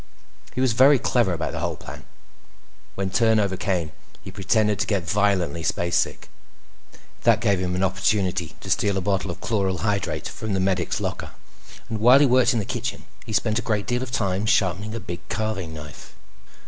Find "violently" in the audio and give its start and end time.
5.07-5.61